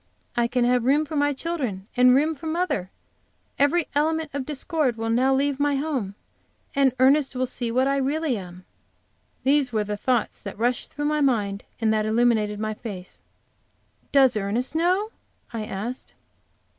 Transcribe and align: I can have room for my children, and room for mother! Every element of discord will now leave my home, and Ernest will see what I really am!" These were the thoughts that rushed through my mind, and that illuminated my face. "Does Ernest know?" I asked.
I 0.35 0.47
can 0.47 0.65
have 0.65 0.83
room 0.85 1.05
for 1.05 1.15
my 1.15 1.31
children, 1.31 1.85
and 1.95 2.15
room 2.15 2.33
for 2.33 2.47
mother! 2.47 2.89
Every 3.59 3.85
element 3.93 4.31
of 4.33 4.47
discord 4.47 4.97
will 4.97 5.11
now 5.11 5.31
leave 5.31 5.59
my 5.59 5.75
home, 5.75 6.15
and 6.75 6.91
Ernest 6.97 7.35
will 7.35 7.45
see 7.45 7.71
what 7.71 7.87
I 7.87 7.97
really 7.97 8.35
am!" 8.35 8.65
These 9.43 9.71
were 9.71 9.83
the 9.83 9.97
thoughts 9.97 10.41
that 10.41 10.57
rushed 10.57 10.91
through 10.91 11.05
my 11.05 11.21
mind, 11.21 11.65
and 11.79 11.93
that 11.93 12.07
illuminated 12.07 12.59
my 12.59 12.73
face. 12.73 13.21
"Does 14.11 14.35
Ernest 14.35 14.73
know?" 14.73 15.11
I 15.53 15.65
asked. 15.65 16.15